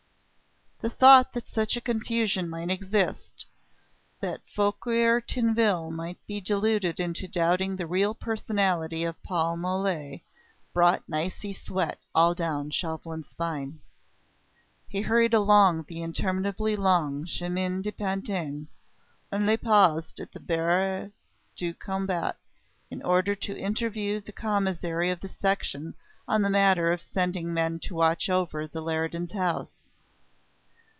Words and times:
The 0.81 0.89
thought 0.89 1.33
that 1.33 1.45
such 1.45 1.77
a 1.77 1.81
confusion 1.81 2.49
might 2.49 2.71
exist, 2.71 3.45
that 4.19 4.41
Fouquier 4.47 5.21
Tinville 5.21 5.91
might 5.91 6.17
be 6.25 6.41
deluded 6.41 6.99
into 6.99 7.27
doubting 7.27 7.75
the 7.75 7.85
real 7.85 8.15
personality 8.15 9.03
of 9.03 9.21
Paul 9.21 9.57
Mole, 9.57 10.21
brought 10.73 11.07
an 11.07 11.13
icy 11.13 11.53
sweat 11.53 11.99
all 12.15 12.33
down 12.33 12.71
Chauvelin's 12.71 13.29
spine. 13.29 13.79
He 14.89 15.01
hurried 15.03 15.35
along 15.35 15.85
the 15.87 16.01
interminably 16.01 16.75
long 16.75 17.27
Chemin 17.27 17.83
de 17.83 17.91
Pantin, 17.91 18.67
only 19.31 19.57
paused 19.57 20.19
at 20.19 20.31
the 20.31 20.39
Barriere 20.39 21.11
du 21.55 21.75
Combat 21.75 22.37
in 22.89 23.03
order 23.03 23.35
to 23.35 23.55
interview 23.55 24.19
the 24.19 24.31
Commissary 24.31 25.11
of 25.11 25.19
the 25.19 25.27
Section 25.29 25.93
on 26.27 26.41
the 26.41 26.49
matter 26.49 26.91
of 26.91 27.03
sending 27.03 27.53
men 27.53 27.77
to 27.81 27.93
watch 27.93 28.31
over 28.31 28.65
the 28.65 28.81
Leridans' 28.81 29.33
house. 29.33 29.77